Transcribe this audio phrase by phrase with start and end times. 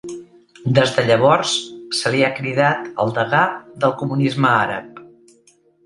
[0.77, 1.51] Des de llavors
[1.99, 3.45] se li ha cridat el degà
[3.85, 5.03] del comunisme àrab.